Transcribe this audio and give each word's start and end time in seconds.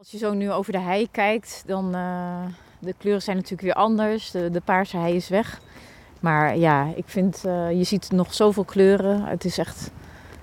Als 0.00 0.10
je 0.10 0.18
zo 0.18 0.34
nu 0.34 0.50
over 0.50 0.72
de 0.72 0.78
hei 0.78 1.08
kijkt, 1.10 1.62
dan 1.66 1.96
uh, 1.96 2.42
de 2.78 2.94
kleuren 2.98 3.22
zijn 3.22 3.36
natuurlijk 3.36 3.62
weer 3.62 3.74
anders. 3.74 4.30
De, 4.30 4.50
de 4.50 4.60
paarse 4.60 4.96
hei 4.96 5.14
is 5.14 5.28
weg. 5.28 5.60
Maar 6.20 6.56
ja, 6.56 6.92
ik 6.96 7.04
vind, 7.06 7.42
uh, 7.46 7.72
je 7.72 7.84
ziet 7.84 8.10
nog 8.10 8.34
zoveel 8.34 8.64
kleuren. 8.64 9.24
Het 9.24 9.44
is 9.44 9.58
echt 9.58 9.90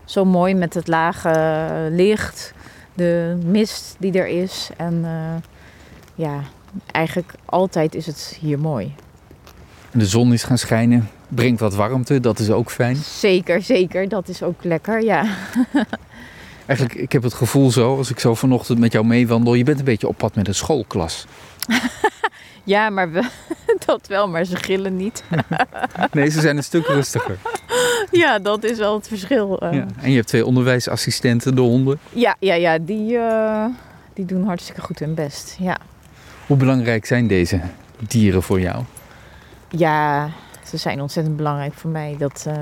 zo 0.05 0.25
mooi 0.25 0.53
met 0.53 0.73
het 0.73 0.87
lage 0.87 1.87
licht, 1.91 2.53
de 2.93 3.39
mist 3.45 3.95
die 3.99 4.11
er 4.11 4.27
is. 4.27 4.69
En 4.77 4.93
uh, 4.93 5.35
ja, 6.15 6.41
eigenlijk 6.91 7.33
altijd 7.45 7.95
is 7.95 8.05
het 8.05 8.37
hier 8.39 8.59
mooi. 8.59 8.95
De 9.91 10.05
zon 10.05 10.33
is 10.33 10.43
gaan 10.43 10.57
schijnen, 10.57 11.09
brengt 11.27 11.59
wat 11.59 11.75
warmte, 11.75 12.19
dat 12.19 12.39
is 12.39 12.49
ook 12.49 12.71
fijn. 12.71 12.95
Zeker, 12.95 13.61
zeker. 13.61 14.09
Dat 14.09 14.27
is 14.27 14.43
ook 14.43 14.63
lekker, 14.63 15.03
ja. 15.03 15.25
Eigenlijk, 16.67 16.99
ik 16.99 17.11
heb 17.11 17.23
het 17.23 17.33
gevoel 17.33 17.71
zo, 17.71 17.97
als 17.97 18.09
ik 18.09 18.19
zo 18.19 18.35
vanochtend 18.35 18.79
met 18.79 18.91
jou 18.91 19.05
meewandel, 19.05 19.53
je 19.53 19.63
bent 19.63 19.79
een 19.79 19.85
beetje 19.85 20.07
op 20.07 20.17
pad 20.17 20.35
met 20.35 20.47
een 20.47 20.55
schoolklas. 20.55 21.25
ja, 22.63 22.89
maar 22.89 23.11
we, 23.11 23.29
dat 23.85 24.07
wel, 24.07 24.27
maar 24.27 24.45
ze 24.45 24.55
gillen 24.55 24.95
niet. 24.95 25.23
nee, 26.11 26.29
ze 26.29 26.41
zijn 26.41 26.57
een 26.57 26.63
stuk 26.63 26.85
rustiger. 26.85 27.37
Ja, 28.11 28.39
dat 28.39 28.63
is 28.63 28.77
wel 28.77 28.95
het 28.95 29.07
verschil. 29.07 29.57
Ja. 29.59 29.85
En 29.97 30.09
je 30.09 30.15
hebt 30.15 30.27
twee 30.27 30.45
onderwijsassistenten, 30.45 31.55
de 31.55 31.61
honden. 31.61 31.99
Ja, 32.09 32.35
ja, 32.39 32.53
ja 32.53 32.77
die, 32.77 33.13
uh, 33.13 33.65
die 34.13 34.25
doen 34.25 34.45
hartstikke 34.45 34.81
goed 34.81 34.99
hun 34.99 35.13
best. 35.13 35.55
Ja. 35.59 35.77
Hoe 36.47 36.57
belangrijk 36.57 37.05
zijn 37.05 37.27
deze 37.27 37.61
dieren 38.07 38.43
voor 38.43 38.59
jou? 38.59 38.83
Ja, 39.69 40.29
ze 40.63 40.77
zijn 40.77 41.01
ontzettend 41.01 41.37
belangrijk 41.37 41.73
voor 41.73 41.89
mij. 41.89 42.15
Dat, 42.17 42.45
uh, 42.47 42.53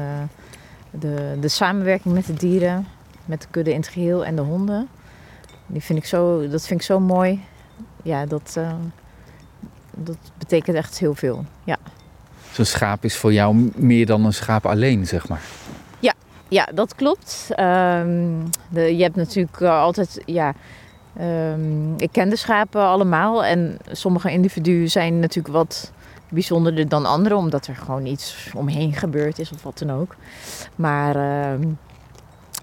de, 0.91 1.37
de 1.39 1.47
samenwerking 1.47 2.13
met 2.13 2.25
de 2.25 2.33
dieren, 2.33 2.87
met 3.25 3.41
de 3.41 3.47
kudde 3.51 3.71
in 3.71 3.79
het 3.79 3.87
geheel 3.87 4.25
en 4.25 4.35
de 4.35 4.41
honden. 4.41 4.87
Die 5.67 5.81
vind 5.81 5.99
ik 5.99 6.05
zo, 6.05 6.47
dat 6.49 6.67
vind 6.67 6.79
ik 6.79 6.85
zo 6.85 6.99
mooi. 6.99 7.43
Ja, 8.03 8.25
dat, 8.25 8.55
uh, 8.57 8.73
dat 9.91 10.17
betekent 10.37 10.77
echt 10.77 10.99
heel 10.99 11.15
veel. 11.15 11.45
Ja. 11.63 11.77
Zo'n 12.51 12.65
schaap 12.65 13.03
is 13.03 13.15
voor 13.15 13.33
jou 13.33 13.71
meer 13.75 14.05
dan 14.05 14.25
een 14.25 14.33
schaap 14.33 14.65
alleen, 14.65 15.07
zeg 15.07 15.27
maar. 15.27 15.41
Ja, 15.99 16.13
ja 16.47 16.67
dat 16.73 16.95
klopt. 16.95 17.47
Um, 17.49 18.43
de, 18.69 18.95
je 18.95 19.03
hebt 19.03 19.15
natuurlijk 19.15 19.59
uh, 19.59 19.79
altijd. 19.79 20.21
Ja, 20.25 20.53
um, 21.21 21.93
ik 21.97 22.11
ken 22.11 22.29
de 22.29 22.35
schapen 22.35 22.81
allemaal. 22.81 23.45
En 23.45 23.77
sommige 23.91 24.31
individuen 24.31 24.91
zijn 24.91 25.19
natuurlijk 25.19 25.55
wat 25.55 25.91
bijzonderder 26.29 26.89
dan 26.89 27.05
andere, 27.05 27.35
omdat 27.35 27.67
er 27.67 27.75
gewoon 27.75 28.05
iets 28.05 28.51
omheen 28.55 28.93
gebeurd 28.93 29.39
is 29.39 29.51
of 29.51 29.63
wat 29.63 29.77
dan 29.77 29.91
ook. 29.91 30.15
Maar 30.75 31.15
uh, 31.15 31.67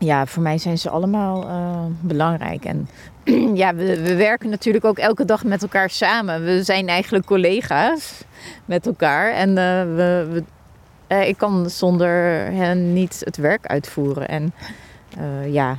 ja, 0.05 0.27
voor 0.27 0.43
mij 0.43 0.59
zijn 0.59 0.79
ze 0.79 0.91
allemaal 0.91 1.49
uh, 1.49 1.85
belangrijk. 2.01 2.65
En 2.65 2.89
ja, 3.63 3.75
we, 3.75 4.03
we, 4.03 4.15
werken 4.15 4.51
natuurlijk 4.51 4.85
ook 4.85 4.99
elke 4.99 5.25
dag 5.25 5.45
met 5.45 5.63
elkaar 5.63 5.91
samen. 5.91 6.45
We 6.45 6.63
zijn 6.63 6.89
eigenlijk 6.89 7.25
collega's 7.25 8.25
met 8.65 8.87
elkaar. 8.87 9.33
En 9.33 9.49
uh, 9.49 9.55
we, 9.55 10.29
we 10.31 10.43
uh, 11.09 11.29
ik 11.29 11.37
kan 11.37 11.71
zonder 11.71 12.45
hen 12.53 12.93
niet 12.93 13.23
het 13.25 13.37
werk 13.37 13.67
uitvoeren. 13.67 14.29
En 14.29 14.53
ja, 15.47 15.79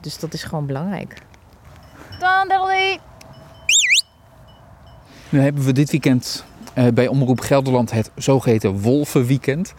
dus 0.00 0.18
dat 0.18 0.32
is 0.32 0.42
gewoon 0.42 0.66
belangrijk. 0.66 1.14
Dan, 2.18 2.48
Dolly! 2.48 2.98
Nu 5.28 5.40
hebben 5.40 5.64
we 5.64 5.72
dit 5.72 5.90
weekend 5.90 6.44
uh, 6.78 6.86
bij 6.94 7.08
Omroep 7.08 7.40
Gelderland 7.40 7.90
het 7.90 8.10
zogeheten 8.14 8.80
Wolvenweekend. 8.80 9.74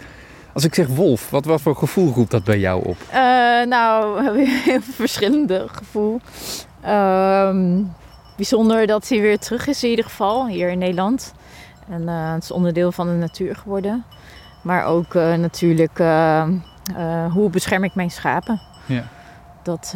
Als 0.60 0.68
ik 0.68 0.76
zeg 0.76 0.88
wolf, 0.88 1.30
wat, 1.30 1.46
wat 1.46 1.62
voor 1.62 1.76
gevoel 1.76 2.14
roept 2.14 2.32
dat 2.32 2.44
bij 2.44 2.60
jou 2.60 2.86
op? 2.86 2.98
Uh, 3.08 3.16
nou, 3.66 4.26
heel 4.66 4.82
verschillende 4.82 5.66
gevoel. 5.68 6.20
Uh, 6.86 7.56
bijzonder 8.36 8.88
dat 8.88 9.08
hij 9.08 9.22
weer 9.22 9.40
terug 9.40 9.68
is 9.68 9.84
in 9.84 9.90
ieder 9.90 10.06
geval, 10.06 10.48
hier 10.48 10.70
in 10.70 10.78
Nederland. 10.78 11.34
En 11.90 12.02
uh, 12.02 12.34
het 12.34 12.44
is 12.44 12.52
onderdeel 12.52 12.92
van 12.92 13.08
de 13.08 13.14
natuur 13.14 13.56
geworden. 13.56 14.06
Maar 14.62 14.86
ook 14.86 15.14
natuurlijk, 15.14 15.98
hoe 17.34 17.50
bescherm 17.52 17.84
ik 17.84 17.96
mijn 17.96 18.12
schapen? 18.12 18.62
Ja. 18.86 19.04
Dat 19.64 19.96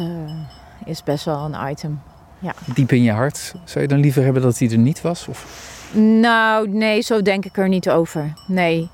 is 0.84 1.02
best 1.02 1.24
wel 1.24 1.44
een 1.44 1.70
item. 1.70 2.00
Ja. 2.38 2.52
Diep 2.74 2.92
in 2.92 3.02
je 3.02 3.12
hart, 3.12 3.54
zou 3.64 3.80
je 3.80 3.88
dan 3.88 4.00
liever 4.00 4.24
hebben 4.24 4.42
dat 4.42 4.58
hij 4.58 4.70
er 4.70 4.78
niet 4.78 5.00
was? 5.00 5.28
Of? 5.28 5.72
Nou, 6.20 6.68
nee, 6.68 7.00
zo 7.00 7.22
denk 7.22 7.44
ik 7.44 7.56
er 7.56 7.68
niet 7.68 7.90
over. 7.90 8.32
Nee, 8.46 8.90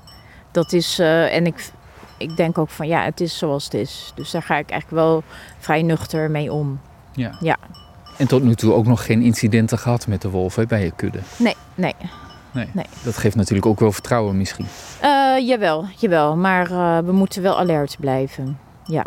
dat 0.51 0.73
is. 0.73 0.99
Uh, 0.99 1.35
en 1.35 1.45
ik, 1.45 1.71
ik 2.17 2.37
denk 2.37 2.57
ook 2.57 2.69
van 2.69 2.87
ja, 2.87 3.03
het 3.03 3.21
is 3.21 3.37
zoals 3.37 3.63
het 3.63 3.73
is. 3.73 4.11
Dus 4.15 4.31
daar 4.31 4.43
ga 4.43 4.57
ik 4.57 4.69
eigenlijk 4.69 5.03
wel 5.03 5.23
vrij 5.59 5.81
nuchter 5.81 6.31
mee 6.31 6.51
om. 6.51 6.79
Ja. 7.13 7.37
ja. 7.39 7.57
En 8.17 8.27
tot 8.27 8.43
nu 8.43 8.55
toe 8.55 8.73
ook 8.73 8.85
nog 8.85 9.05
geen 9.05 9.21
incidenten 9.21 9.77
gehad 9.77 10.07
met 10.07 10.21
de 10.21 10.29
wolf 10.29 10.55
hè, 10.55 10.65
bij 10.65 10.83
je 10.83 10.91
kudde? 10.95 11.19
Nee, 11.37 11.55
nee. 11.75 11.95
Nee. 12.51 12.69
nee. 12.73 12.85
Dat 13.03 13.17
geeft 13.17 13.35
natuurlijk 13.35 13.65
ook 13.65 13.79
wel 13.79 13.91
vertrouwen 13.91 14.37
misschien. 14.37 14.65
Uh, 15.03 15.47
jawel, 15.47 15.85
jawel. 15.97 16.35
Maar 16.35 16.71
uh, 16.71 16.97
we 16.97 17.11
moeten 17.11 17.41
wel 17.41 17.59
alert 17.59 17.97
blijven. 17.99 18.59
Ja. 18.85 19.05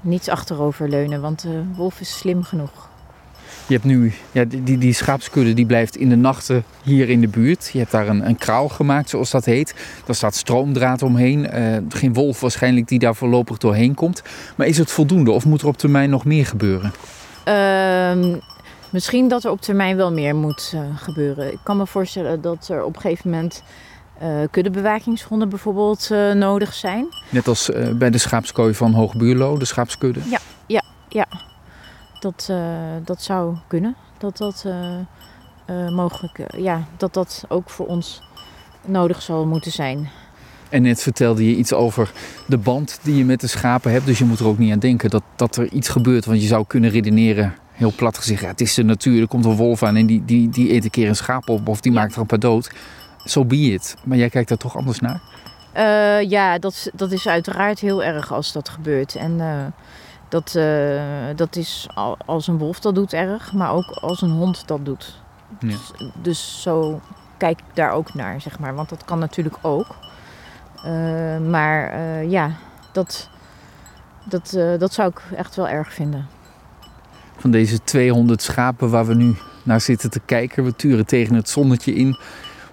Niet 0.00 0.30
achteroverleunen, 0.30 1.20
want 1.20 1.42
de 1.42 1.64
wolf 1.76 2.00
is 2.00 2.18
slim 2.18 2.42
genoeg. 2.42 2.88
Je 3.68 3.74
hebt 3.74 3.86
nu, 3.86 4.12
ja, 4.32 4.44
die, 4.44 4.78
die 4.78 4.92
schaapskudde 4.92 5.54
die 5.54 5.66
blijft 5.66 5.96
in 5.96 6.08
de 6.08 6.16
nachten 6.16 6.64
hier 6.82 7.08
in 7.08 7.20
de 7.20 7.28
buurt. 7.28 7.70
Je 7.72 7.78
hebt 7.78 7.90
daar 7.90 8.08
een, 8.08 8.26
een 8.26 8.36
kraal 8.36 8.68
gemaakt, 8.68 9.08
zoals 9.08 9.30
dat 9.30 9.44
heet. 9.44 9.74
Daar 10.04 10.14
staat 10.14 10.34
stroomdraad 10.34 11.02
omheen. 11.02 11.48
Uh, 11.54 11.76
geen 11.88 12.12
wolf 12.12 12.40
waarschijnlijk 12.40 12.88
die 12.88 12.98
daar 12.98 13.14
voorlopig 13.14 13.58
doorheen 13.58 13.94
komt. 13.94 14.22
Maar 14.56 14.66
is 14.66 14.78
het 14.78 14.90
voldoende 14.90 15.30
of 15.30 15.44
moet 15.44 15.60
er 15.60 15.66
op 15.66 15.78
termijn 15.78 16.10
nog 16.10 16.24
meer 16.24 16.46
gebeuren? 16.46 16.92
Uh, 17.48 18.36
misschien 18.90 19.28
dat 19.28 19.44
er 19.44 19.50
op 19.50 19.60
termijn 19.60 19.96
wel 19.96 20.12
meer 20.12 20.36
moet 20.36 20.72
uh, 20.74 20.80
gebeuren. 20.96 21.52
Ik 21.52 21.58
kan 21.62 21.76
me 21.76 21.86
voorstellen 21.86 22.40
dat 22.40 22.68
er 22.68 22.84
op 22.84 22.94
een 22.94 23.00
gegeven 23.00 23.30
moment 23.30 23.62
uh, 24.22 24.28
kuddebewakingshonden 24.50 25.48
bijvoorbeeld 25.48 26.08
uh, 26.12 26.32
nodig 26.32 26.74
zijn. 26.74 27.06
Net 27.28 27.48
als 27.48 27.70
bij 27.94 28.10
de 28.10 28.18
schaapskooi 28.18 28.74
van 28.74 28.92
Hoogbuurlo, 28.92 29.58
de 29.58 29.64
schaapskudde? 29.64 30.20
Ja, 30.30 30.38
ja, 30.66 30.82
ja. 31.08 31.26
Dat, 32.20 32.48
uh, 32.50 32.58
dat 33.04 33.22
zou 33.22 33.56
kunnen. 33.66 33.96
Dat 34.18 34.36
dat 34.36 34.64
uh, 34.66 34.74
uh, 35.70 35.88
mogelijk, 35.90 36.40
ja, 36.56 36.84
dat 36.96 37.14
dat 37.14 37.44
ook 37.48 37.70
voor 37.70 37.86
ons 37.86 38.22
nodig 38.84 39.22
zal 39.22 39.46
moeten 39.46 39.72
zijn. 39.72 40.08
En 40.68 40.82
net 40.82 41.02
vertelde 41.02 41.50
je 41.50 41.56
iets 41.56 41.72
over 41.72 42.12
de 42.46 42.58
band 42.58 42.98
die 43.02 43.16
je 43.16 43.24
met 43.24 43.40
de 43.40 43.46
schapen 43.46 43.92
hebt. 43.92 44.06
Dus 44.06 44.18
je 44.18 44.24
moet 44.24 44.38
er 44.38 44.46
ook 44.46 44.58
niet 44.58 44.72
aan 44.72 44.78
denken 44.78 45.10
dat, 45.10 45.22
dat 45.36 45.56
er 45.56 45.72
iets 45.72 45.88
gebeurt. 45.88 46.24
Want 46.24 46.40
je 46.40 46.46
zou 46.46 46.64
kunnen 46.66 46.90
redeneren, 46.90 47.54
heel 47.72 47.92
plat 47.96 48.18
gezegd, 48.18 48.40
ja, 48.40 48.48
het 48.48 48.60
is 48.60 48.74
de 48.74 48.82
natuur. 48.82 49.20
Er 49.20 49.28
komt 49.28 49.44
een 49.44 49.56
wolf 49.56 49.82
aan 49.82 49.96
en 49.96 50.06
die, 50.06 50.24
die, 50.24 50.48
die 50.48 50.72
eet 50.72 50.84
een 50.84 50.90
keer 50.90 51.08
een 51.08 51.16
schaap 51.16 51.48
op 51.48 51.68
of 51.68 51.80
die 51.80 51.92
maakt 51.92 52.14
er 52.14 52.20
een 52.20 52.26
paar 52.26 52.38
dood. 52.38 52.64
Zo 52.64 52.74
so 53.24 53.44
be 53.44 53.56
it. 53.56 53.96
Maar 54.04 54.18
jij 54.18 54.28
kijkt 54.28 54.48
daar 54.48 54.58
toch 54.58 54.76
anders 54.76 55.00
naar? 55.00 55.20
Uh, 55.76 56.30
ja, 56.30 56.58
dat, 56.58 56.90
dat 56.94 57.12
is 57.12 57.28
uiteraard 57.28 57.80
heel 57.80 58.04
erg 58.04 58.32
als 58.32 58.52
dat 58.52 58.68
gebeurt. 58.68 59.14
En 59.14 59.32
uh, 59.38 59.64
dat, 60.28 60.54
uh, 60.56 61.02
dat 61.36 61.56
is 61.56 61.88
als 62.26 62.46
een 62.46 62.58
wolf 62.58 62.80
dat 62.80 62.94
doet 62.94 63.12
erg, 63.12 63.52
maar 63.52 63.72
ook 63.72 63.90
als 63.90 64.22
een 64.22 64.30
hond 64.30 64.66
dat 64.66 64.84
doet. 64.84 65.20
Ja. 65.60 65.68
Dus, 65.68 65.92
dus, 66.22 66.62
zo 66.62 67.00
kijk 67.36 67.58
ik 67.58 67.74
daar 67.74 67.92
ook 67.92 68.14
naar, 68.14 68.40
zeg 68.40 68.58
maar. 68.58 68.74
Want 68.74 68.88
dat 68.88 69.04
kan 69.04 69.18
natuurlijk 69.18 69.56
ook. 69.62 69.96
Uh, 70.86 71.38
maar 71.38 71.94
uh, 71.94 72.30
ja, 72.30 72.50
dat, 72.92 73.28
dat, 74.24 74.58
dat 74.78 74.92
zou 74.92 75.10
ik 75.10 75.22
echt 75.36 75.56
wel 75.56 75.68
erg 75.68 75.92
vinden. 75.92 76.26
Van 77.36 77.50
deze 77.50 77.84
200 77.84 78.42
schapen 78.42 78.90
waar 78.90 79.06
we 79.06 79.14
nu 79.14 79.36
naar 79.62 79.80
zitten 79.80 80.10
te 80.10 80.20
kijken, 80.24 80.64
we 80.64 80.76
turen 80.76 81.06
tegen 81.06 81.34
het 81.34 81.48
zonnetje 81.48 81.94
in. 81.94 82.18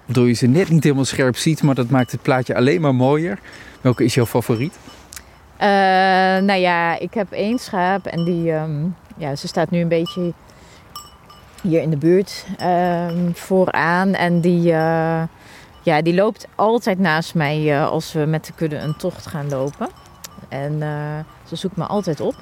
Waardoor 0.04 0.26
je 0.26 0.32
ze 0.32 0.46
net 0.46 0.68
niet 0.68 0.82
helemaal 0.82 1.04
scherp 1.04 1.36
ziet, 1.36 1.62
maar 1.62 1.74
dat 1.74 1.90
maakt 1.90 2.12
het 2.12 2.22
plaatje 2.22 2.56
alleen 2.56 2.80
maar 2.80 2.94
mooier. 2.94 3.38
Welke 3.80 4.04
is 4.04 4.14
jouw 4.14 4.26
favoriet? 4.26 4.78
Uh, 5.60 5.66
nou 6.46 6.60
ja, 6.60 6.98
ik 6.98 7.14
heb 7.14 7.32
één 7.32 7.58
schaap 7.58 8.06
en 8.06 8.24
die, 8.24 8.52
um, 8.52 8.96
ja, 9.16 9.36
ze 9.36 9.48
staat 9.48 9.70
nu 9.70 9.80
een 9.80 9.88
beetje 9.88 10.32
hier 11.62 11.82
in 11.82 11.90
de 11.90 11.96
buurt 11.96 12.46
um, 12.62 13.36
vooraan. 13.36 14.14
En 14.14 14.40
die, 14.40 14.72
uh, 14.72 15.22
ja, 15.82 16.02
die 16.02 16.14
loopt 16.14 16.46
altijd 16.54 16.98
naast 16.98 17.34
mij 17.34 17.62
uh, 17.62 17.88
als 17.88 18.12
we 18.12 18.24
met 18.24 18.46
de 18.46 18.52
kudde 18.52 18.76
een 18.76 18.96
tocht 18.96 19.26
gaan 19.26 19.48
lopen. 19.48 19.88
En 20.48 20.78
ze 21.48 21.56
zoekt 21.56 21.76
me 21.76 21.84
altijd 21.84 22.20
op. 22.20 22.34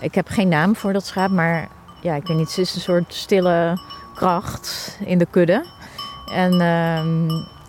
Ik 0.00 0.14
heb 0.14 0.28
geen 0.28 0.48
naam 0.48 0.76
voor 0.76 0.92
dat 0.92 1.06
schaap, 1.06 1.30
maar 1.30 1.68
ja, 2.02 2.14
ik 2.14 2.26
weet 2.26 2.36
niet, 2.36 2.50
ze 2.50 2.60
is 2.60 2.74
een 2.74 2.80
soort 2.80 3.14
stille 3.14 3.80
kracht 4.14 4.98
in 5.04 5.18
de 5.18 5.26
kudde. 5.30 5.66
En 6.34 6.52
um, 6.52 7.28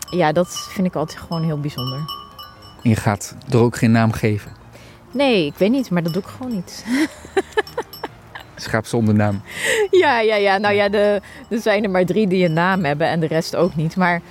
ja, 0.09 0.31
dat 0.31 0.67
vind 0.69 0.87
ik 0.87 0.95
altijd 0.95 1.19
gewoon 1.19 1.43
heel 1.43 1.59
bijzonder. 1.59 1.99
Je 2.81 2.95
gaat 2.95 3.35
er 3.49 3.59
ook 3.59 3.77
geen 3.77 3.91
naam 3.91 4.11
geven? 4.11 4.51
Nee, 5.11 5.45
ik 5.45 5.55
weet 5.57 5.71
niet, 5.71 5.89
maar 5.89 6.03
dat 6.03 6.13
doe 6.13 6.21
ik 6.21 6.27
gewoon 6.27 6.51
niet. 6.51 6.85
Schaap 8.55 8.85
zonder 8.85 9.13
naam. 9.13 9.41
Ja, 9.91 10.19
ja, 10.19 10.35
ja. 10.35 10.57
Nou 10.57 10.75
ja, 10.75 10.89
de, 10.89 11.21
er 11.49 11.59
zijn 11.59 11.83
er 11.83 11.89
maar 11.89 12.05
drie 12.05 12.27
die 12.27 12.45
een 12.45 12.53
naam 12.53 12.83
hebben 12.83 13.07
en 13.07 13.19
de 13.19 13.27
rest 13.27 13.55
ook 13.55 13.75
niet. 13.75 13.95
Maar 13.95 14.21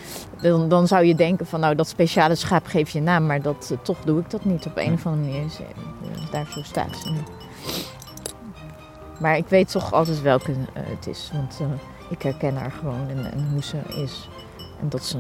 dan, 0.41 0.69
dan 0.69 0.87
zou 0.87 1.05
je 1.05 1.15
denken 1.15 1.47
van 1.47 1.61
nou, 1.61 1.75
dat 1.75 1.89
speciale 1.89 2.35
schaap 2.35 2.67
geef 2.67 2.91
je 2.91 2.99
een 2.99 3.05
naam. 3.05 3.27
Maar 3.27 3.43
dat, 3.43 3.69
uh, 3.73 3.79
toch 3.83 3.99
doe 4.05 4.21
ik 4.21 4.31
dat 4.31 4.45
niet 4.45 4.67
op 4.67 4.77
een 4.77 4.93
of 4.93 5.07
andere 5.07 5.31
manier. 5.31 5.45
Uh, 5.45 6.31
daar 6.31 6.47
zo 6.55 6.63
staat 6.63 6.97
ze 7.03 7.11
nu. 7.11 7.19
Maar 9.21 9.37
ik 9.37 9.47
weet 9.49 9.71
toch 9.71 9.93
altijd 9.93 10.23
welke 10.23 10.53
eh, 10.53 10.83
het 10.85 11.07
is. 11.07 11.31
Want 11.33 11.59
eh, 11.61 11.67
ik 12.11 12.23
herken 12.23 12.57
haar 12.57 12.71
gewoon 12.71 13.09
en, 13.09 13.33
en 13.33 13.49
hoe 13.53 13.63
ze 13.63 13.77
is. 14.03 14.29
En 14.81 14.89
dat 14.89 15.05
ze, 15.05 15.19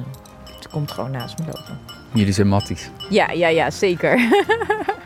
ze 0.60 0.68
komt 0.68 0.90
gewoon 0.90 1.10
naast 1.10 1.38
me 1.38 1.44
lopen. 1.44 1.78
Jullie 2.12 2.32
zijn 2.32 2.48
matties. 2.48 2.90
Ja, 3.10 3.30
ja, 3.30 3.48
ja, 3.48 3.70
zeker. 3.70 4.18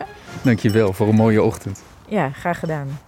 Dankjewel 0.44 0.92
voor 0.92 1.08
een 1.08 1.14
mooie 1.14 1.42
ochtend. 1.42 1.82
ja, 2.08 2.30
graag 2.30 2.58
gedaan. 2.58 2.98